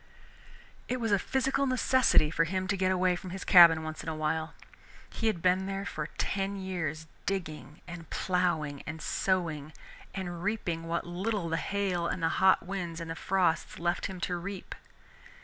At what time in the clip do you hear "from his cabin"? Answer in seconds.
3.15-3.83